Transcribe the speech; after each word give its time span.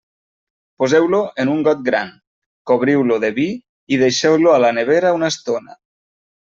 Poseu-lo 0.83 1.19
en 1.43 1.51
un 1.57 1.61
got 1.67 1.83
gran, 1.91 2.09
cobriu-lo 2.73 3.21
de 3.27 3.33
vi 3.39 3.47
i 3.97 4.03
deixeu-lo 4.07 4.59
a 4.59 4.61
la 4.67 4.77
nevera 4.81 5.19
una 5.21 5.35
estona. 5.37 5.81